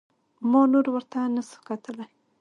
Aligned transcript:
ما 0.49 0.61
نور 0.71 0.85
ورته 0.93 1.19
نسو 1.33 1.57
کتلى. 1.67 2.05